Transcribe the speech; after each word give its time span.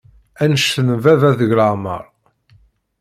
Annect 0.43 0.75
n 0.85 0.89
baba 1.03 1.29
deg 1.39 1.51
leεmer. 1.57 2.03